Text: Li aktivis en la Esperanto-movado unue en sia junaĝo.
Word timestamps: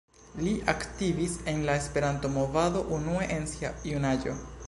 Li 0.43 0.53
aktivis 0.71 1.35
en 1.51 1.59
la 1.67 1.75
Esperanto-movado 1.81 2.83
unue 2.99 3.29
en 3.39 3.47
sia 3.55 3.73
junaĝo. 3.93 4.37